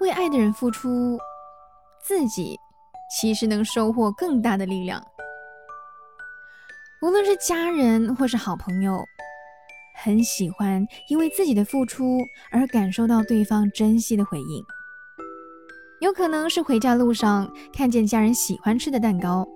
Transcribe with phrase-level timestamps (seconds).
[0.00, 1.18] 为爱的人付出，
[2.02, 2.58] 自己
[3.10, 5.02] 其实能收获更大的力量。
[7.02, 9.04] 无论是家人或是好朋友，
[9.96, 12.18] 很喜欢因为自己的付出
[12.50, 14.64] 而感受到对方珍惜的回应。
[16.00, 19.46] 有可能是回家路上看见家人喜欢吃的蛋糕，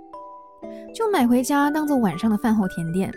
[0.95, 3.11] 就买回家当做晚上的饭后甜点；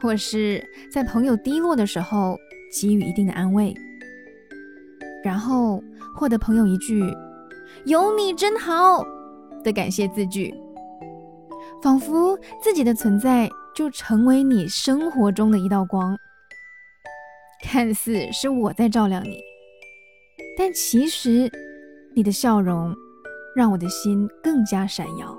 [0.00, 2.36] 或是在朋友低落的时候
[2.72, 3.72] 给予一定的安慰，
[5.22, 5.82] 然后
[6.14, 7.02] 获得朋友一句
[7.86, 9.04] “有你真好”
[9.64, 10.54] 的感谢字句。
[11.82, 16.16] 仿佛自己的存在就成为你生活中的一道光，
[17.62, 19.40] 看似是我在照亮你，
[20.56, 21.48] 但其实
[22.16, 22.92] 你的笑容
[23.54, 25.38] 让我的心更加闪耀。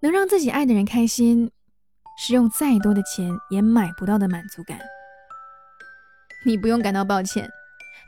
[0.00, 1.50] 能让自己爱的人开心，
[2.18, 4.78] 是用再多的钱也买不到的满足感。
[6.46, 7.50] 你不用感到抱歉，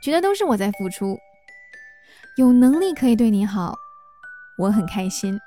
[0.01, 1.17] 觉得都是我在付出，
[2.37, 3.75] 有能力可以对你好。
[4.57, 5.37] 我很开心，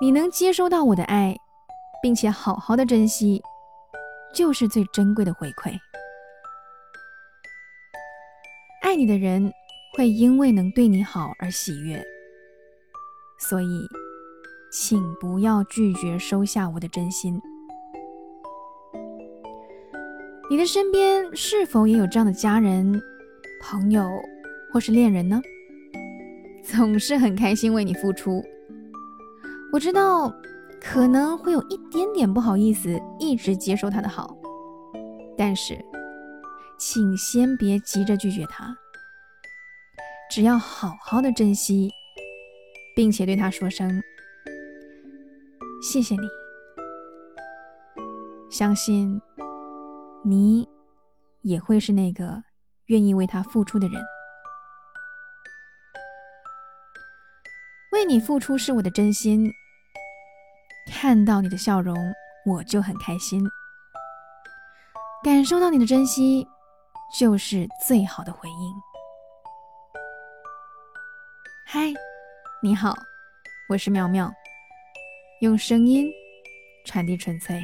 [0.00, 1.36] 你能接收到我的爱，
[2.02, 3.42] 并且好好的珍惜，
[4.34, 5.78] 就是最珍贵的回馈。
[8.80, 9.52] 爱你的人
[9.94, 12.02] 会因为能对你好而喜悦，
[13.38, 13.86] 所以，
[14.72, 17.38] 请不要拒绝收下我的真心。
[20.50, 23.00] 你的身边是否也有这样的家人、
[23.62, 24.10] 朋友
[24.72, 25.40] 或是恋人呢？
[26.64, 28.42] 总是很开心为你付出，
[29.72, 30.34] 我知道
[30.80, 34.36] 可能会有一点点不好意思一直接受他的好，
[35.38, 35.78] 但是
[36.76, 38.76] 请先别急着拒绝他，
[40.28, 41.88] 只要好好的珍惜，
[42.96, 44.02] 并且对他说声
[45.80, 46.22] 谢谢你，
[48.50, 49.20] 相信
[50.22, 50.68] 你
[51.42, 52.42] 也会是那个
[52.86, 54.02] 愿意为他付出的人。
[57.92, 59.50] 为你付出是我的真心，
[60.92, 61.96] 看到你的笑容
[62.46, 63.42] 我就很开心，
[65.24, 66.46] 感受到你的珍惜
[67.18, 68.74] 就是最好的回应。
[71.66, 71.92] 嗨，
[72.62, 72.94] 你好，
[73.70, 74.30] 我是妙妙，
[75.40, 76.06] 用声音
[76.84, 77.60] 传递纯粹。